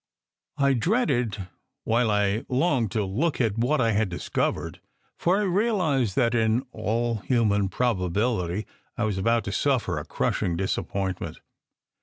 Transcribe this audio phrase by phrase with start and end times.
[0.57, 1.47] I dreaded
[1.83, 4.81] while I longed to look at what I had discovered:
[5.15, 8.65] for I realized that in all human probability
[8.97, 11.39] I was about to suffer a crushing disappointment.